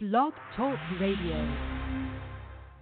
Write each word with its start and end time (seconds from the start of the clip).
Blog 0.00 0.32
Talk 0.56 0.78
Radio. 1.00 1.56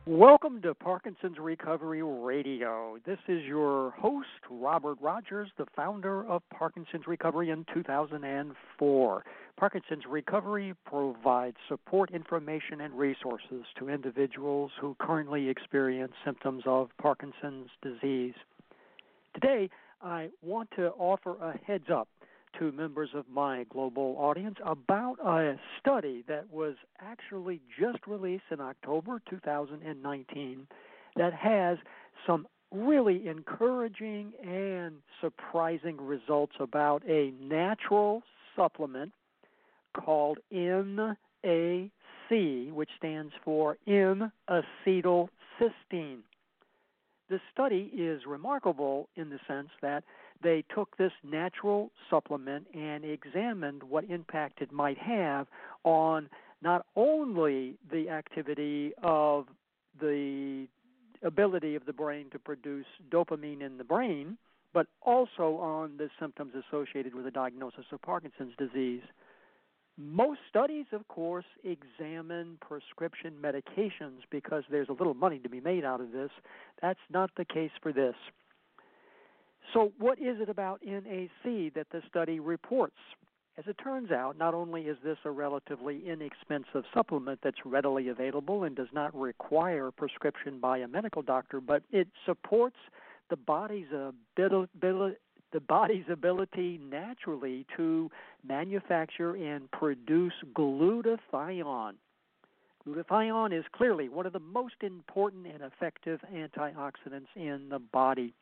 Welcome 0.04 0.60
to 0.60 0.74
Parkinson's 0.74 1.38
Recovery 1.38 2.02
Radio. 2.02 2.98
This 3.06 3.16
is 3.26 3.42
your 3.44 3.92
host, 3.92 4.28
Robert 4.50 4.98
Rogers, 5.00 5.48
the 5.56 5.64
founder 5.74 6.26
of 6.26 6.42
Parkinson's 6.50 7.06
Recovery 7.06 7.48
in 7.48 7.64
2004. 7.72 9.24
Parkinson's 9.56 10.02
Recovery 10.06 10.74
provides 10.84 11.56
support, 11.70 12.10
information, 12.10 12.82
and 12.82 12.92
resources 12.92 13.64
to 13.78 13.88
individuals 13.88 14.72
who 14.78 14.94
currently 14.98 15.48
experience 15.48 16.12
symptoms 16.22 16.64
of 16.66 16.90
Parkinson's 17.00 17.70
disease. 17.80 18.34
Today, 19.32 19.70
I 20.02 20.28
want 20.42 20.68
to 20.76 20.88
offer 20.98 21.34
a 21.40 21.56
heads 21.66 21.86
up 21.90 22.08
to 22.58 22.72
members 22.72 23.10
of 23.14 23.24
my 23.32 23.64
global 23.70 24.16
audience 24.18 24.56
about 24.64 25.16
a 25.24 25.56
study 25.80 26.24
that 26.28 26.52
was 26.52 26.74
actually 27.00 27.60
just 27.78 27.98
released 28.06 28.44
in 28.50 28.60
October 28.60 29.22
2019 29.28 30.66
that 31.16 31.34
has 31.34 31.78
some 32.26 32.46
really 32.72 33.28
encouraging 33.28 34.32
and 34.44 34.96
surprising 35.20 35.96
results 36.00 36.54
about 36.60 37.02
a 37.08 37.32
natural 37.40 38.22
supplement 38.54 39.12
called 39.94 40.38
NAC, 40.50 41.16
which 42.72 42.90
stands 42.98 43.32
for 43.44 43.78
N-acetylcysteine. 43.86 46.18
This 47.28 47.40
study 47.52 47.90
is 47.96 48.22
remarkable 48.26 49.08
in 49.16 49.30
the 49.30 49.38
sense 49.48 49.70
that 49.82 50.04
they 50.42 50.64
took 50.74 50.96
this 50.96 51.12
natural 51.24 51.90
supplement 52.10 52.66
and 52.74 53.04
examined 53.04 53.82
what 53.82 54.04
impact 54.04 54.60
it 54.60 54.72
might 54.72 54.98
have 54.98 55.46
on 55.84 56.28
not 56.62 56.86
only 56.96 57.76
the 57.90 58.08
activity 58.08 58.92
of 59.02 59.46
the 60.00 60.66
ability 61.22 61.74
of 61.74 61.86
the 61.86 61.92
brain 61.92 62.26
to 62.30 62.38
produce 62.38 62.86
dopamine 63.10 63.62
in 63.62 63.78
the 63.78 63.84
brain, 63.84 64.36
but 64.72 64.86
also 65.02 65.56
on 65.56 65.96
the 65.96 66.10
symptoms 66.20 66.52
associated 66.68 67.14
with 67.14 67.26
a 67.26 67.30
diagnosis 67.30 67.84
of 67.92 68.02
Parkinson's 68.02 68.52
disease. 68.58 69.02
Most 69.98 70.40
studies, 70.50 70.84
of 70.92 71.08
course, 71.08 71.46
examine 71.64 72.58
prescription 72.60 73.32
medications 73.40 74.20
because 74.30 74.64
there's 74.70 74.90
a 74.90 74.92
little 74.92 75.14
money 75.14 75.38
to 75.38 75.48
be 75.48 75.60
made 75.60 75.84
out 75.84 76.02
of 76.02 76.12
this. 76.12 76.30
That's 76.82 77.00
not 77.08 77.30
the 77.36 77.46
case 77.46 77.70
for 77.82 77.92
this. 77.94 78.14
So, 79.72 79.92
what 79.98 80.18
is 80.18 80.40
it 80.40 80.48
about 80.48 80.80
NAC 80.84 81.74
that 81.74 81.86
the 81.90 82.02
study 82.08 82.40
reports? 82.40 82.96
As 83.58 83.64
it 83.66 83.76
turns 83.82 84.10
out, 84.10 84.36
not 84.36 84.52
only 84.52 84.82
is 84.82 84.98
this 85.02 85.16
a 85.24 85.30
relatively 85.30 86.06
inexpensive 86.06 86.84
supplement 86.92 87.40
that's 87.42 87.64
readily 87.64 88.08
available 88.08 88.64
and 88.64 88.76
does 88.76 88.92
not 88.92 89.18
require 89.18 89.90
prescription 89.90 90.60
by 90.60 90.78
a 90.78 90.88
medical 90.88 91.22
doctor, 91.22 91.60
but 91.60 91.82
it 91.90 92.08
supports 92.26 92.76
the 93.30 93.36
body's 93.36 93.86
ability, 93.92 95.16
the 95.52 95.60
body's 95.60 96.04
ability 96.10 96.78
naturally 96.82 97.64
to 97.76 98.10
manufacture 98.46 99.34
and 99.34 99.70
produce 99.70 100.34
glutathione. 100.52 101.94
Glutathione 102.86 103.58
is 103.58 103.64
clearly 103.72 104.08
one 104.08 104.26
of 104.26 104.32
the 104.34 104.38
most 104.38 104.76
important 104.82 105.46
and 105.46 105.62
effective 105.62 106.20
antioxidants 106.32 107.28
in 107.34 107.68
the 107.70 107.78
body. 107.78 108.34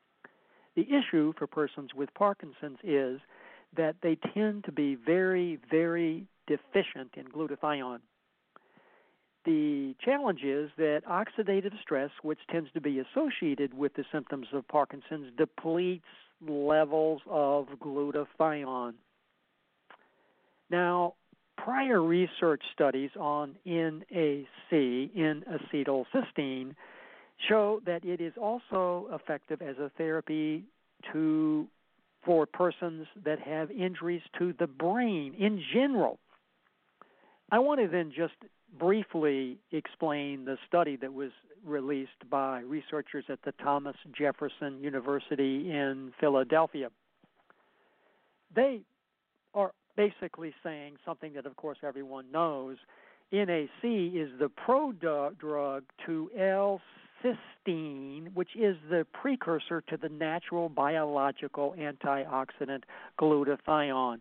The 0.76 0.86
issue 0.92 1.32
for 1.38 1.46
persons 1.46 1.90
with 1.94 2.12
Parkinson's 2.14 2.78
is 2.82 3.20
that 3.76 3.96
they 4.02 4.16
tend 4.34 4.64
to 4.64 4.72
be 4.72 4.94
very, 4.94 5.58
very 5.70 6.26
deficient 6.46 7.12
in 7.16 7.26
glutathione. 7.26 8.00
The 9.44 9.94
challenge 10.02 10.42
is 10.42 10.70
that 10.78 11.02
oxidative 11.08 11.78
stress, 11.82 12.10
which 12.22 12.38
tends 12.50 12.70
to 12.72 12.80
be 12.80 13.00
associated 13.00 13.74
with 13.74 13.94
the 13.94 14.04
symptoms 14.10 14.46
of 14.52 14.66
Parkinson's, 14.68 15.30
depletes 15.36 16.04
levels 16.46 17.20
of 17.28 17.66
glutathione. 17.78 18.94
Now, 20.70 21.14
prior 21.58 22.02
research 22.02 22.62
studies 22.72 23.10
on 23.18 23.56
NAC, 23.66 24.72
N-acetylcysteine, 24.72 26.74
show 27.48 27.80
that 27.86 28.04
it 28.04 28.20
is 28.20 28.32
also 28.40 29.08
effective 29.12 29.60
as 29.62 29.76
a 29.78 29.90
therapy 29.96 30.64
to 31.12 31.66
for 32.24 32.46
persons 32.46 33.06
that 33.24 33.38
have 33.38 33.70
injuries 33.70 34.22
to 34.38 34.54
the 34.58 34.66
brain 34.66 35.34
in 35.38 35.62
general. 35.72 36.18
I 37.50 37.58
want 37.58 37.80
to 37.80 37.88
then 37.88 38.12
just 38.16 38.34
briefly 38.78 39.58
explain 39.72 40.44
the 40.44 40.56
study 40.66 40.96
that 40.96 41.12
was 41.12 41.30
released 41.64 42.28
by 42.30 42.60
researchers 42.60 43.24
at 43.28 43.40
the 43.44 43.52
Thomas 43.62 43.96
Jefferson 44.16 44.82
University 44.82 45.70
in 45.70 46.12
Philadelphia. 46.18 46.88
They 48.54 48.80
are 49.54 49.72
basically 49.96 50.54
saying 50.62 50.96
something 51.04 51.32
that, 51.34 51.46
of 51.46 51.56
course, 51.56 51.78
everyone 51.82 52.30
knows. 52.32 52.76
NAC 53.32 53.84
is 53.84 54.30
the 54.38 54.50
pro 54.64 54.92
prodrug 54.92 55.82
to 56.06 56.30
L-cysteine, 57.24 58.34
which 58.34 58.54
is 58.56 58.76
the 58.90 59.06
precursor 59.12 59.80
to 59.88 59.96
the 59.96 60.08
natural 60.08 60.68
biological 60.68 61.74
antioxidant 61.78 62.82
glutathione 63.18 64.20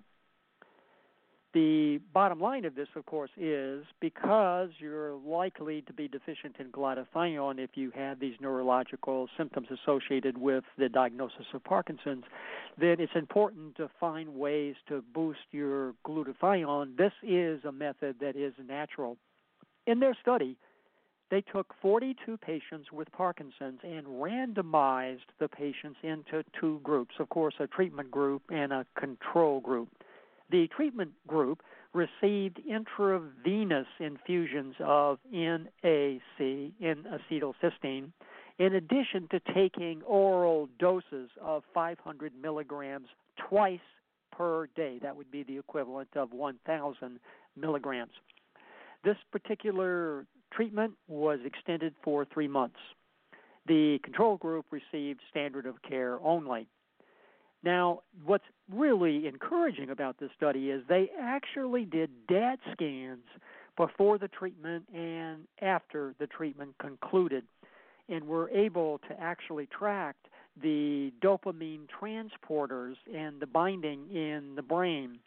the 1.54 2.00
bottom 2.14 2.40
line 2.40 2.66
of 2.66 2.76
this, 2.76 2.88
of 2.96 3.06
course, 3.06 3.30
is 3.38 3.86
because 4.00 4.70
you're 4.80 5.14
likely 5.14 5.84
to 5.84 5.94
be 5.94 6.08
deficient 6.08 6.56
in 6.60 6.72
glutathione 6.72 7.60
if 7.60 7.72
you 7.76 7.92
have 7.96 8.20
these 8.20 8.34
neurological 8.42 9.28
symptoms 9.38 9.68
associated 9.72 10.38
with 10.38 10.64
the 10.78 10.90
diagnosis 10.90 11.46
of 11.54 11.64
Parkinson's, 11.64 12.24
then 12.80 12.96
it's 13.00 13.16
important 13.16 13.76
to 13.78 13.90
find 14.00 14.36
ways 14.36 14.76
to 14.88 15.04
boost 15.14 15.40
your 15.52 15.94
glutathione. 16.06 16.98
This 16.98 17.14
is 17.22 17.64
a 17.66 17.72
method 17.72 18.16
that 18.20 18.36
is 18.36 18.54
natural. 18.68 19.18
In 19.86 20.00
their 20.00 20.18
study, 20.22 20.58
they 21.32 21.42
took 21.42 21.74
42 21.82 22.38
patients 22.38 22.92
with 22.92 23.12
Parkinson's 23.12 23.80
and 23.84 24.06
randomized 24.06 25.30
the 25.40 25.48
patients 25.48 25.98
into 26.04 26.44
two 26.60 26.80
groups, 26.84 27.16
of 27.20 27.30
course, 27.30 27.56
a 27.60 27.68
treatment 27.68 28.12
group 28.12 28.44
and 28.50 28.72
a 28.72 28.86
control 28.98 29.60
group. 29.60 29.90
The 30.52 30.68
treatment 30.76 31.12
group 31.28 31.64
received 31.94 32.60
intravenous 32.70 33.88
infusions 34.00 34.76
of 34.80 35.20
NAC, 35.32 36.40
N-acetylcysteine, 36.40 38.12
in 38.60 38.76
addition 38.76 39.28
to 39.32 39.40
taking 39.54 40.02
oral 40.04 40.70
doses 40.80 41.30
of 41.42 41.64
500 41.74 42.34
milligrams 42.40 43.08
twice 43.50 43.80
per 44.32 44.68
day. 44.76 45.00
That 45.02 45.16
would 45.16 45.32
be 45.32 45.44
the 45.44 45.58
equivalent 45.58 46.10
of 46.16 46.34
1,000 46.34 47.20
milligrams. 47.56 48.12
This 49.04 49.18
particular 49.32 50.26
treatment 50.56 50.94
was 51.08 51.40
extended 51.46 51.94
for 52.04 52.26
three 52.26 52.48
months. 52.48 52.80
The 53.68 54.00
control 54.04 54.38
group 54.38 54.66
received 54.72 55.22
standard 55.30 55.66
of 55.66 55.82
care 55.82 56.20
only. 56.22 56.68
Now, 57.64 58.02
what's 58.26 58.44
really 58.72 59.26
encouraging 59.26 59.90
about 59.90 60.20
this 60.20 60.30
study 60.36 60.70
is 60.70 60.84
they 60.88 61.10
actually 61.20 61.86
did 61.86 62.10
DAT 62.28 62.60
scans 62.74 63.24
before 63.78 64.18
the 64.18 64.28
treatment 64.28 64.86
and 64.94 65.48
after 65.62 66.14
the 66.20 66.28
treatment 66.28 66.76
concluded, 66.80 67.46
and 68.10 68.28
were 68.28 68.50
able 68.50 69.00
to 69.08 69.20
actually 69.20 69.68
track 69.68 70.16
the 70.62 71.12
dopamine 71.24 71.88
transporters 72.02 72.96
and 73.14 73.40
the 73.40 73.48
binding 73.48 74.10
in 74.12 74.54
the 74.56 74.62
brain. 74.62 75.20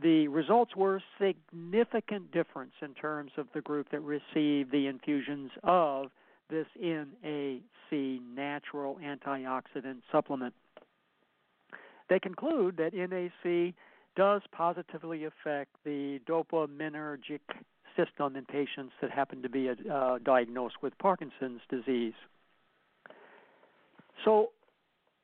The 0.00 0.28
results 0.28 0.76
were 0.76 1.02
significant 1.20 2.30
difference 2.30 2.72
in 2.82 2.94
terms 2.94 3.32
of 3.36 3.48
the 3.52 3.60
group 3.60 3.88
that 3.90 4.00
received 4.00 4.70
the 4.70 4.86
infusions 4.86 5.50
of 5.64 6.10
this 6.48 6.66
NAC 6.80 7.62
natural 7.92 8.98
antioxidant 9.04 10.02
supplement. 10.12 10.54
They 12.08 12.20
conclude 12.20 12.76
that 12.76 12.94
NAC 12.94 13.74
does 14.16 14.42
positively 14.52 15.24
affect 15.24 15.70
the 15.84 16.20
dopaminergic 16.28 17.40
system 17.96 18.36
in 18.36 18.44
patients 18.44 18.92
that 19.00 19.10
happen 19.10 19.42
to 19.42 19.48
be 19.48 19.68
uh, 19.68 20.18
diagnosed 20.24 20.76
with 20.80 20.96
Parkinson's 20.98 21.60
disease. 21.68 22.14
So, 24.24 24.50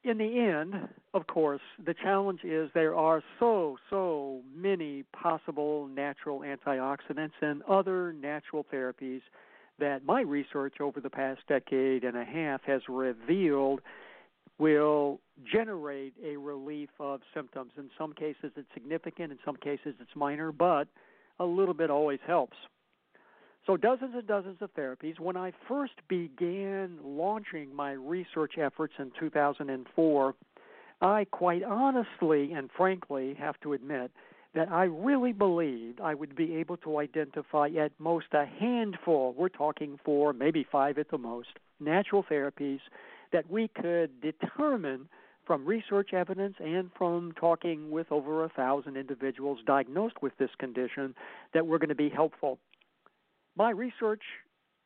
in 0.05 0.19
the 0.19 0.39
end, 0.39 0.89
of 1.15 1.27
course, 1.27 1.63
the 1.85 1.95
challenge 1.95 2.41
is 2.45 2.71
there 2.75 2.95
are 2.95 3.23
so, 3.41 3.79
so 3.89 4.43
many 4.55 5.05
possible 5.13 5.89
natural 5.89 6.41
antioxidants 6.41 7.33
and 7.41 7.63
other 7.63 8.13
natural 8.13 8.67
therapies 8.73 9.23
that 9.79 10.05
my 10.05 10.21
research 10.21 10.75
over 10.81 11.01
the 11.01 11.11
past 11.11 11.41
decade 11.49 12.05
and 12.05 12.17
a 12.17 12.25
half 12.25 12.63
has 12.65 12.83
revealed 12.89 13.81
will 14.59 15.21
generate 15.51 16.15
a 16.23 16.37
relief 16.37 16.91
of 17.01 17.21
symptoms. 17.35 17.73
In 17.77 17.91
some 17.99 18.13
cases, 18.13 18.53
it's 18.57 18.69
significant, 18.73 19.33
in 19.33 19.39
some 19.45 19.57
cases, 19.57 19.95
it's 20.01 20.15
minor, 20.15 20.53
but 20.53 20.87
a 21.41 21.45
little 21.45 21.75
bit 21.75 21.91
always 21.91 22.21
helps. 22.27 22.57
So, 23.67 23.79
dozens 23.79 24.15
and 24.15 24.27
dozens 24.27 24.59
of 24.61 24.75
therapies. 24.75 25.19
When 25.19 25.39
I 25.39 25.53
first 25.67 25.95
began 26.07 26.99
launching 27.03 27.75
my 27.75 27.93
research 27.93 28.59
efforts 28.59 28.93
in 28.99 29.11
2004, 29.19 30.35
I 31.01 31.25
quite 31.31 31.63
honestly 31.63 32.53
and 32.53 32.71
frankly 32.77 33.35
have 33.39 33.59
to 33.63 33.73
admit 33.73 34.11
that 34.55 34.71
I 34.71 34.85
really 34.85 35.33
believed 35.33 36.01
I 36.01 36.15
would 36.15 36.37
be 36.37 36.57
able 36.57 36.77
to 36.79 36.99
identify 36.99 37.69
at 37.79 37.93
most 37.99 38.27
a 38.33 38.45
handful, 38.45 39.35
we're 39.37 39.49
talking 39.49 39.99
four, 40.05 40.33
maybe 40.33 40.67
five 40.71 40.99
at 40.99 41.11
the 41.11 41.19
most, 41.19 41.49
natural 41.81 42.23
therapies 42.23 42.81
that 43.33 43.51
we 43.51 43.69
could 43.69 44.21
determine 44.21 45.09
from 45.47 45.67
research 45.67 46.15
evidence 46.15 46.55
and 46.61 46.91
from 46.97 47.33
talking 47.33 47.91
with 47.91 48.11
over 48.11 48.45
a 48.45 48.49
thousand 48.49 48.97
individuals 48.97 49.59
diagnosed 49.67 50.23
with 50.23 50.37
this 50.39 50.51
condition 50.59 51.15
that 51.53 51.67
were 51.67 51.79
going 51.79 51.89
to 51.89 51.95
be 51.95 52.09
helpful. 52.09 52.59
My 53.57 53.71
research, 53.71 54.23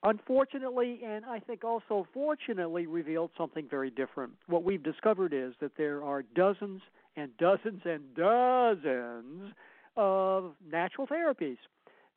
unfortunately, 0.02 1.00
and 1.04 1.24
I 1.24 1.38
think 1.40 1.64
also 1.64 2.06
fortunately, 2.12 2.86
revealed 2.86 3.30
something 3.36 3.66
very 3.70 3.90
different. 3.90 4.32
What 4.46 4.62
we've 4.62 4.82
discovered 4.82 5.32
is 5.32 5.54
that 5.60 5.72
there 5.76 6.04
are 6.04 6.22
dozens 6.22 6.82
and 7.16 7.36
dozens 7.38 7.82
and 7.84 8.14
dozens 8.14 9.52
of 9.96 10.52
natural 10.70 11.06
therapies 11.06 11.56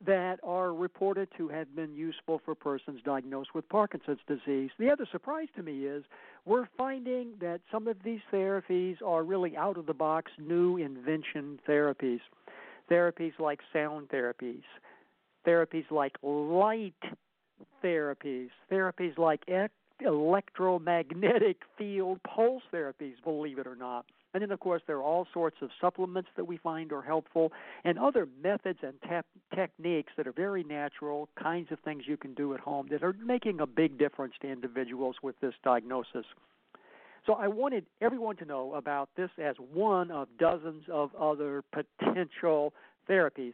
that 0.04 0.40
are 0.42 0.74
reported 0.74 1.28
to 1.36 1.48
have 1.48 1.74
been 1.76 1.94
useful 1.94 2.40
for 2.44 2.54
persons 2.54 3.00
diagnosed 3.04 3.54
with 3.54 3.68
Parkinson's 3.68 4.18
disease. 4.26 4.70
The 4.78 4.90
other 4.90 5.06
surprise 5.10 5.48
to 5.56 5.62
me 5.62 5.84
is 5.84 6.04
we're 6.44 6.68
finding 6.76 7.34
that 7.40 7.60
some 7.70 7.86
of 7.86 7.96
these 8.04 8.20
therapies 8.32 8.96
are 9.04 9.22
really 9.22 9.56
out 9.56 9.78
of 9.78 9.86
the 9.86 9.94
box 9.94 10.32
new 10.38 10.76
invention 10.76 11.60
therapies. 11.68 12.20
Therapies 12.90 13.38
like 13.38 13.60
sound 13.72 14.08
therapies, 14.08 14.62
therapies 15.46 15.90
like 15.90 16.16
light 16.22 16.94
therapies, 17.82 18.48
therapies 18.70 19.18
like 19.18 19.42
electromagnetic 20.00 21.58
field 21.78 22.20
pulse 22.22 22.62
therapies, 22.72 23.14
believe 23.24 23.58
it 23.58 23.66
or 23.66 23.76
not. 23.76 24.06
And 24.34 24.42
then, 24.42 24.50
of 24.50 24.60
course, 24.60 24.80
there 24.86 24.96
are 24.96 25.02
all 25.02 25.26
sorts 25.34 25.58
of 25.60 25.68
supplements 25.78 26.30
that 26.36 26.44
we 26.44 26.56
find 26.56 26.90
are 26.92 27.02
helpful 27.02 27.52
and 27.84 27.98
other 27.98 28.26
methods 28.42 28.78
and 28.82 28.94
te- 29.02 29.56
techniques 29.56 30.12
that 30.16 30.26
are 30.26 30.32
very 30.32 30.64
natural, 30.64 31.28
kinds 31.40 31.70
of 31.70 31.78
things 31.80 32.04
you 32.06 32.16
can 32.16 32.32
do 32.32 32.54
at 32.54 32.60
home 32.60 32.88
that 32.90 33.02
are 33.02 33.14
making 33.22 33.60
a 33.60 33.66
big 33.66 33.98
difference 33.98 34.32
to 34.40 34.48
individuals 34.48 35.16
with 35.22 35.38
this 35.40 35.52
diagnosis. 35.62 36.24
So 37.26 37.34
I 37.34 37.46
wanted 37.46 37.84
everyone 38.00 38.36
to 38.36 38.44
know 38.44 38.74
about 38.74 39.10
this 39.16 39.30
as 39.40 39.54
one 39.56 40.10
of 40.10 40.28
dozens 40.38 40.84
of 40.90 41.14
other 41.14 41.62
potential 41.70 42.72
therapies 43.08 43.52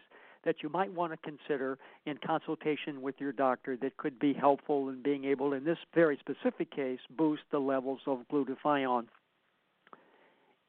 that 0.49 0.63
you 0.63 0.71
might 0.71 0.91
want 0.91 1.13
to 1.13 1.19
consider 1.19 1.77
in 2.07 2.17
consultation 2.27 3.03
with 3.03 3.15
your 3.19 3.33
doctor 3.33 3.77
that 3.77 3.95
could 3.99 4.19
be 4.19 4.33
helpful 4.33 4.89
in 4.89 5.03
being 5.03 5.27
able, 5.27 5.53
in 5.53 5.63
this 5.63 5.77
very 5.95 6.19
specific 6.19 6.75
case, 6.75 7.01
boost 7.19 7.43
the 7.53 7.59
levels 7.59 8.01
of 8.07 8.21
glutathione. 8.33 9.05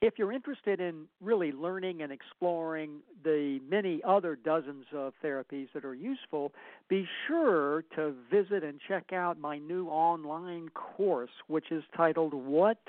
If 0.02 0.16
you're 0.18 0.34
interested 0.34 0.82
in 0.82 1.06
really 1.22 1.54
learning 1.54 2.02
and 2.02 2.12
exploring 2.12 3.00
the 3.24 3.62
many 3.70 4.02
other 4.06 4.36
dozens 4.36 4.84
of 4.94 5.14
therapies 5.24 5.68
that 5.74 5.86
are 5.86 5.96
useful, 5.96 6.52
be 6.90 7.08
sure 7.26 7.86
to 7.96 8.14
visit 8.30 8.66
and 8.66 8.82
check 8.86 9.14
out 9.14 9.40
my 9.40 9.60
new 9.60 9.88
online 9.88 10.68
course, 10.74 11.32
which 11.48 11.72
is 11.72 11.86
titled 11.96 12.34
What 12.34 12.80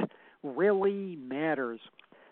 Really 0.42 1.14
Matters. 1.14 1.78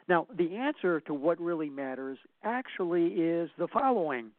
Now, 0.09 0.27
the 0.37 0.57
answer 0.57 0.99
to 1.03 1.15
what 1.15 1.39
really 1.39 1.71
matters 1.71 2.19
actually 2.43 3.07
is 3.09 3.51
the 3.57 3.69
following 3.69 4.33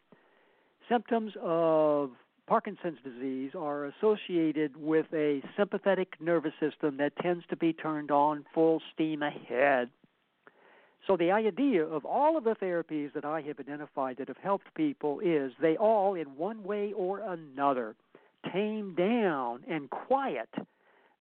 Symptoms 0.90 1.34
of 1.40 2.12
Parkinson's 2.48 2.98
disease 3.04 3.52
are 3.56 3.86
associated 3.86 4.76
with 4.76 5.06
a 5.14 5.40
sympathetic 5.56 6.14
nervous 6.20 6.54
system 6.60 6.98
that 6.98 7.14
tends 7.22 7.46
to 7.52 7.56
be 7.56 7.74
turned 7.74 8.10
on 8.10 8.44
full 8.56 8.82
steam 8.92 9.22
ahead. 9.22 9.90
So, 11.06 11.16
the 11.16 11.32
idea 11.32 11.86
of 11.86 12.06
all 12.06 12.38
of 12.38 12.44
the 12.44 12.56
therapies 12.56 13.14
that 13.14 13.24
I 13.24 13.42
have 13.42 13.60
identified 13.60 14.18
that 14.18 14.28
have 14.30 14.38
helped 14.38 14.74
people 14.74 15.20
is 15.20 15.52
they 15.62 15.78
all, 15.78 16.16
in 16.16 16.36
one 16.36 16.64
way 16.64 16.92
or 16.94 17.20
another, 17.20 17.96
tame 18.52 18.96
down 18.96 19.64
and 19.70 19.92
quiet 19.92 20.50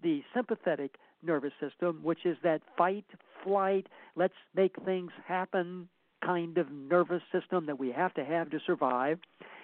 the 0.02 0.22
sympathetic 0.34 0.96
nervous 1.22 1.52
system, 1.60 2.00
which 2.02 2.24
is 2.24 2.38
that 2.42 2.62
fight, 2.76 3.04
flight, 3.44 3.86
let's 4.16 4.34
make 4.54 4.74
things 4.84 5.10
happen 5.26 5.88
kind 6.24 6.58
of 6.58 6.70
nervous 6.70 7.22
system 7.32 7.66
that 7.66 7.78
we 7.78 7.92
have 7.92 8.14
to 8.14 8.24
have 8.24 8.50
to 8.50 8.58
survive. 8.66 9.18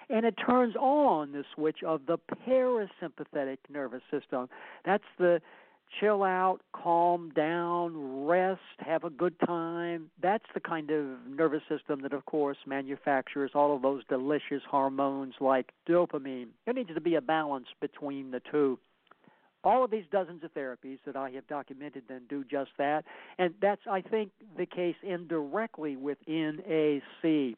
And 0.09 0.25
it 0.25 0.35
turns 0.35 0.75
on 0.75 1.31
the 1.31 1.43
switch 1.55 1.83
of 1.83 2.01
the 2.05 2.17
parasympathetic 2.47 3.57
nervous 3.69 4.03
system. 4.11 4.49
That's 4.85 5.03
the 5.17 5.41
chill 5.99 6.23
out, 6.23 6.59
calm 6.73 7.31
down, 7.35 8.25
rest, 8.25 8.61
have 8.79 9.03
a 9.03 9.09
good 9.09 9.35
time. 9.45 10.09
That's 10.21 10.45
the 10.53 10.59
kind 10.59 10.91
of 10.91 11.05
nervous 11.27 11.61
system 11.69 12.01
that, 12.01 12.13
of 12.13 12.25
course, 12.25 12.57
manufactures 12.65 13.51
all 13.53 13.75
of 13.75 13.81
those 13.81 14.03
delicious 14.09 14.61
hormones 14.69 15.35
like 15.39 15.71
dopamine. 15.87 16.47
There 16.65 16.73
needs 16.73 16.93
to 16.93 17.01
be 17.01 17.15
a 17.15 17.21
balance 17.21 17.67
between 17.79 18.31
the 18.31 18.41
two. 18.51 18.79
All 19.63 19.83
of 19.83 19.89
these 19.89 20.05
dozens 20.11 20.43
of 20.43 20.53
therapies 20.53 20.99
that 21.07 21.15
I 21.15 21.31
have 21.31 21.47
documented 21.47 22.03
then 22.07 22.21
do 22.29 22.43
just 22.43 22.71
that, 22.77 23.03
and 23.39 23.55
that's, 23.61 23.81
I 23.89 24.01
think, 24.01 24.29
the 24.57 24.67
case 24.67 24.95
indirectly 25.01 25.95
with 25.95 26.19
NAC. 26.27 27.55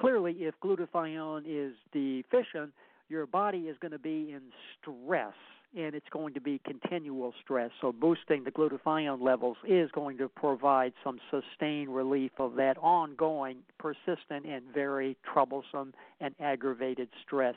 Clearly, 0.00 0.32
if 0.40 0.54
glutathione 0.64 1.44
is 1.46 1.74
deficient, 1.92 2.72
your 3.10 3.26
body 3.26 3.68
is 3.68 3.76
going 3.80 3.92
to 3.92 3.98
be 3.98 4.32
in 4.32 4.40
stress 4.80 5.34
and 5.76 5.94
it's 5.94 6.08
going 6.10 6.34
to 6.34 6.40
be 6.40 6.60
continual 6.64 7.32
stress. 7.44 7.70
So, 7.80 7.92
boosting 7.92 8.42
the 8.42 8.50
glutathione 8.50 9.22
levels 9.22 9.56
is 9.68 9.90
going 9.92 10.16
to 10.18 10.28
provide 10.28 10.94
some 11.04 11.20
sustained 11.30 11.94
relief 11.94 12.32
of 12.38 12.54
that 12.56 12.76
ongoing, 12.78 13.58
persistent, 13.78 14.46
and 14.46 14.62
very 14.74 15.16
troublesome 15.32 15.92
and 16.20 16.34
aggravated 16.40 17.08
stress. 17.24 17.54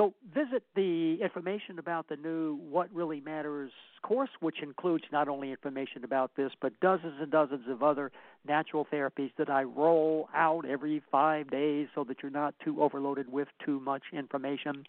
So, 0.00 0.14
visit 0.34 0.62
the 0.74 1.18
information 1.20 1.78
about 1.78 2.08
the 2.08 2.16
new 2.16 2.54
What 2.70 2.88
Really 2.90 3.20
Matters 3.20 3.70
course, 4.00 4.30
which 4.40 4.62
includes 4.62 5.04
not 5.12 5.28
only 5.28 5.50
information 5.50 6.04
about 6.04 6.30
this, 6.38 6.52
but 6.58 6.72
dozens 6.80 7.16
and 7.20 7.30
dozens 7.30 7.68
of 7.68 7.82
other 7.82 8.10
natural 8.48 8.86
therapies 8.90 9.30
that 9.36 9.50
I 9.50 9.64
roll 9.64 10.30
out 10.34 10.64
every 10.64 11.02
five 11.12 11.50
days 11.50 11.88
so 11.94 12.04
that 12.04 12.22
you're 12.22 12.32
not 12.32 12.54
too 12.64 12.82
overloaded 12.82 13.30
with 13.30 13.48
too 13.62 13.78
much 13.78 14.04
information. 14.10 14.86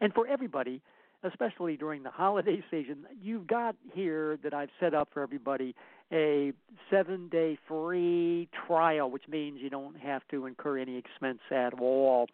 And 0.00 0.14
for 0.14 0.26
everybody, 0.26 0.80
especially 1.24 1.76
during 1.76 2.02
the 2.02 2.10
holiday 2.10 2.64
season, 2.70 3.04
you've 3.22 3.46
got 3.46 3.76
here 3.92 4.38
that 4.42 4.54
I've 4.54 4.70
set 4.80 4.94
up 4.94 5.10
for 5.12 5.22
everybody 5.22 5.74
a 6.10 6.54
seven 6.88 7.28
day 7.28 7.58
free 7.68 8.48
trial, 8.66 9.10
which 9.10 9.28
means 9.28 9.60
you 9.60 9.68
don't 9.68 9.98
have 9.98 10.22
to 10.30 10.46
incur 10.46 10.78
any 10.78 10.96
expense 10.96 11.40
at 11.50 11.74
all. 11.74 12.28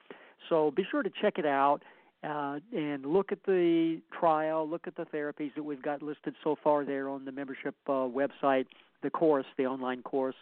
So 0.49 0.71
be 0.71 0.85
sure 0.89 1.03
to 1.03 1.11
check 1.21 1.37
it 1.37 1.45
out 1.45 1.83
uh, 2.23 2.59
and 2.73 3.07
look 3.07 3.33
at 3.33 3.43
the 3.45 4.01
trial, 4.19 4.69
look 4.69 4.87
at 4.87 4.97
the 4.97 5.07
therapies 5.07 5.55
that 5.55 5.63
we've 5.63 5.83
got 5.83 6.03
listed 6.03 6.35
so 6.45 6.57
far 6.63 6.85
there 6.85 7.09
on 7.09 7.25
the 7.25 7.33
membership 7.33 7.75
uh, 7.87 7.93
website, 7.93 8.67
the 9.03 9.11
course, 9.11 9.47
the 9.57 9.67
online 9.67 10.03
course, 10.03 10.35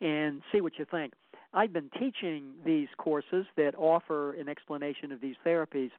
and 0.00 0.42
see 0.50 0.60
what 0.60 0.78
you 0.78 0.84
think. 0.90 1.12
I've 1.52 1.72
been 1.72 1.90
teaching 1.98 2.52
these 2.64 2.88
courses 2.96 3.44
that 3.56 3.74
offer 3.76 4.34
an 4.34 4.48
explanation 4.48 5.10
of 5.10 5.20
these 5.20 5.34
therapies, 5.44 5.90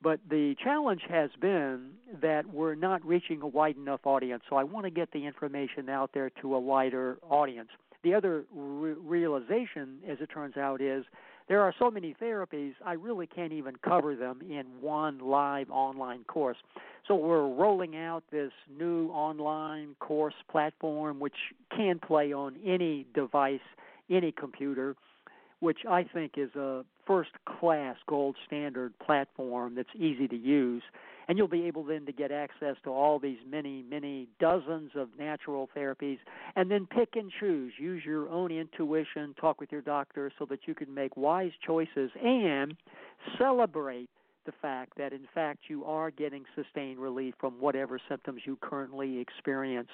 but 0.00 0.20
the 0.28 0.54
challenge 0.62 1.02
has 1.08 1.30
been 1.40 1.90
that 2.22 2.46
we're 2.46 2.76
not 2.76 3.04
reaching 3.04 3.42
a 3.42 3.46
wide 3.46 3.76
enough 3.76 4.00
audience. 4.04 4.44
So 4.48 4.56
I 4.56 4.64
want 4.64 4.86
to 4.86 4.90
get 4.90 5.10
the 5.12 5.26
information 5.26 5.88
out 5.88 6.10
there 6.14 6.30
to 6.42 6.54
a 6.54 6.60
wider 6.60 7.18
audience. 7.28 7.70
The 8.02 8.14
other 8.14 8.44
re- 8.54 8.92
realization, 8.92 9.98
as 10.08 10.18
it 10.20 10.30
turns 10.32 10.56
out, 10.56 10.80
is 10.80 11.04
there 11.50 11.62
are 11.62 11.74
so 11.80 11.90
many 11.90 12.14
therapies, 12.22 12.74
I 12.86 12.92
really 12.92 13.26
can't 13.26 13.52
even 13.52 13.74
cover 13.84 14.14
them 14.14 14.40
in 14.40 14.66
one 14.80 15.18
live 15.18 15.68
online 15.68 16.22
course. 16.22 16.56
So 17.08 17.16
we're 17.16 17.48
rolling 17.48 17.96
out 17.96 18.22
this 18.30 18.52
new 18.78 19.08
online 19.08 19.96
course 19.98 20.34
platform, 20.48 21.18
which 21.18 21.34
can 21.76 21.98
play 21.98 22.32
on 22.32 22.54
any 22.64 23.04
device 23.14 23.58
any 24.08 24.30
computer, 24.30 24.94
which 25.58 25.78
I 25.88 26.04
think 26.04 26.34
is 26.36 26.54
a 26.54 26.84
first 27.10 27.30
class 27.58 27.96
gold 28.06 28.36
standard 28.46 28.96
platform 29.00 29.74
that's 29.74 29.88
easy 29.96 30.28
to 30.28 30.36
use. 30.36 30.84
And 31.26 31.36
you'll 31.36 31.48
be 31.48 31.64
able 31.64 31.82
then 31.82 32.06
to 32.06 32.12
get 32.12 32.30
access 32.30 32.76
to 32.84 32.90
all 32.90 33.18
these 33.18 33.38
many, 33.48 33.82
many 33.82 34.28
dozens 34.38 34.92
of 34.94 35.08
natural 35.18 35.68
therapies 35.76 36.18
and 36.54 36.70
then 36.70 36.86
pick 36.86 37.16
and 37.16 37.32
choose. 37.40 37.72
Use 37.78 38.04
your 38.04 38.28
own 38.28 38.52
intuition, 38.52 39.34
talk 39.40 39.60
with 39.60 39.72
your 39.72 39.80
doctor 39.80 40.30
so 40.38 40.46
that 40.50 40.60
you 40.66 40.74
can 40.74 40.94
make 40.94 41.16
wise 41.16 41.50
choices 41.66 42.12
and 42.22 42.76
celebrate 43.38 44.08
the 44.46 44.52
fact 44.62 44.92
that, 44.96 45.12
in 45.12 45.26
fact, 45.34 45.64
you 45.66 45.84
are 45.84 46.12
getting 46.12 46.44
sustained 46.54 47.00
relief 47.00 47.34
from 47.40 47.54
whatever 47.54 47.98
symptoms 48.08 48.42
you 48.44 48.56
currently 48.60 49.18
experience. 49.18 49.88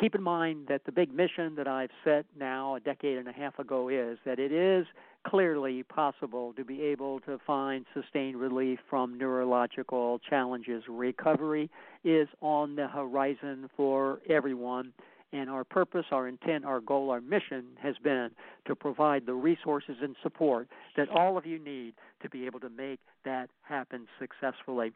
Keep 0.00 0.14
in 0.14 0.22
mind 0.22 0.66
that 0.68 0.84
the 0.84 0.92
big 0.92 1.12
mission 1.12 1.54
that 1.56 1.68
I've 1.68 1.90
set 2.04 2.26
now 2.38 2.74
a 2.76 2.80
decade 2.80 3.18
and 3.18 3.28
a 3.28 3.32
half 3.32 3.58
ago 3.58 3.88
is 3.88 4.18
that 4.24 4.38
it 4.38 4.52
is 4.52 4.86
clearly 5.26 5.82
possible 5.84 6.52
to 6.54 6.64
be 6.64 6.82
able 6.82 7.20
to 7.20 7.38
find 7.46 7.86
sustained 7.94 8.36
relief 8.36 8.78
from 8.90 9.16
neurological 9.16 10.20
challenges. 10.28 10.84
Recovery 10.88 11.70
is 12.04 12.28
on 12.40 12.76
the 12.76 12.88
horizon 12.88 13.70
for 13.76 14.20
everyone. 14.28 14.92
And 15.32 15.50
our 15.50 15.64
purpose, 15.64 16.04
our 16.12 16.28
intent, 16.28 16.64
our 16.64 16.80
goal, 16.80 17.10
our 17.10 17.20
mission 17.20 17.64
has 17.82 17.96
been 18.04 18.30
to 18.66 18.76
provide 18.76 19.26
the 19.26 19.34
resources 19.34 19.96
and 20.00 20.14
support 20.22 20.68
that 20.96 21.08
all 21.08 21.36
of 21.36 21.44
you 21.44 21.58
need 21.58 21.94
to 22.22 22.28
be 22.28 22.46
able 22.46 22.60
to 22.60 22.70
make 22.70 23.00
that 23.24 23.50
happen 23.62 24.06
successfully. 24.20 24.92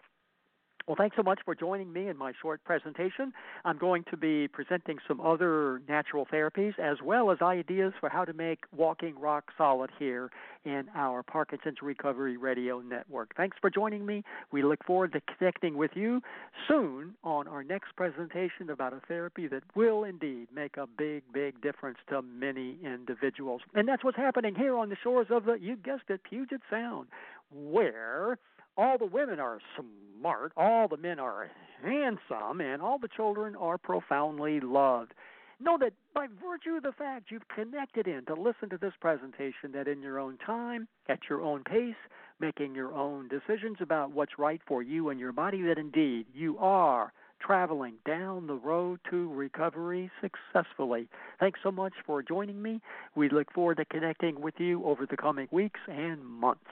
Well, 0.88 0.96
thanks 0.96 1.16
so 1.16 1.22
much 1.22 1.40
for 1.44 1.54
joining 1.54 1.92
me 1.92 2.08
in 2.08 2.16
my 2.16 2.32
short 2.40 2.64
presentation. 2.64 3.34
I'm 3.66 3.76
going 3.76 4.04
to 4.10 4.16
be 4.16 4.48
presenting 4.48 4.96
some 5.06 5.20
other 5.20 5.82
natural 5.86 6.24
therapies 6.24 6.78
as 6.78 6.96
well 7.04 7.30
as 7.30 7.42
ideas 7.42 7.92
for 8.00 8.08
how 8.08 8.24
to 8.24 8.32
make 8.32 8.60
walking 8.74 9.14
rock 9.20 9.52
solid 9.58 9.90
here 9.98 10.30
in 10.64 10.86
our 10.94 11.22
Parkinson's 11.22 11.82
Recovery 11.82 12.38
Radio 12.38 12.80
Network. 12.80 13.34
Thanks 13.36 13.58
for 13.60 13.68
joining 13.68 14.06
me. 14.06 14.24
We 14.50 14.62
look 14.62 14.82
forward 14.82 15.12
to 15.12 15.20
connecting 15.36 15.76
with 15.76 15.90
you 15.94 16.22
soon 16.66 17.16
on 17.22 17.46
our 17.48 17.62
next 17.62 17.94
presentation 17.94 18.70
about 18.70 18.94
a 18.94 19.00
therapy 19.06 19.46
that 19.46 19.64
will 19.74 20.04
indeed 20.04 20.48
make 20.54 20.78
a 20.78 20.86
big, 20.86 21.22
big 21.34 21.60
difference 21.60 21.98
to 22.08 22.22
many 22.22 22.78
individuals. 22.82 23.60
And 23.74 23.86
that's 23.86 24.02
what's 24.02 24.16
happening 24.16 24.54
here 24.54 24.74
on 24.78 24.88
the 24.88 24.96
shores 25.02 25.26
of 25.28 25.44
the, 25.44 25.58
you 25.60 25.76
guessed 25.76 26.08
it, 26.08 26.22
Puget 26.24 26.62
Sound, 26.70 27.08
where 27.52 28.38
all 28.78 28.96
the 28.96 29.04
women 29.04 29.40
are 29.40 29.58
smart, 29.76 30.52
all 30.56 30.86
the 30.86 30.96
men 30.96 31.18
are 31.18 31.50
handsome, 31.82 32.60
and 32.60 32.80
all 32.80 32.98
the 32.98 33.08
children 33.08 33.56
are 33.56 33.76
profoundly 33.76 34.60
loved. 34.60 35.12
Know 35.60 35.76
that 35.78 35.92
by 36.14 36.28
virtue 36.40 36.76
of 36.76 36.84
the 36.84 36.92
fact 36.92 37.32
you've 37.32 37.48
connected 37.48 38.06
in 38.06 38.24
to 38.26 38.34
listen 38.34 38.68
to 38.70 38.78
this 38.78 38.92
presentation, 39.00 39.72
that 39.72 39.88
in 39.88 40.00
your 40.00 40.20
own 40.20 40.38
time, 40.38 40.86
at 41.08 41.18
your 41.28 41.42
own 41.42 41.64
pace, 41.64 41.96
making 42.38 42.76
your 42.76 42.94
own 42.94 43.26
decisions 43.26 43.78
about 43.80 44.12
what's 44.12 44.38
right 44.38 44.60
for 44.68 44.80
you 44.80 45.08
and 45.08 45.18
your 45.18 45.32
body, 45.32 45.60
that 45.62 45.78
indeed 45.78 46.26
you 46.32 46.56
are 46.58 47.12
traveling 47.40 47.94
down 48.06 48.46
the 48.46 48.54
road 48.54 49.00
to 49.10 49.32
recovery 49.32 50.08
successfully. 50.20 51.08
Thanks 51.40 51.58
so 51.64 51.72
much 51.72 51.94
for 52.06 52.22
joining 52.22 52.62
me. 52.62 52.80
We 53.16 53.28
look 53.28 53.52
forward 53.52 53.78
to 53.78 53.84
connecting 53.84 54.40
with 54.40 54.54
you 54.58 54.84
over 54.84 55.04
the 55.04 55.16
coming 55.16 55.48
weeks 55.50 55.80
and 55.88 56.24
months. 56.24 56.70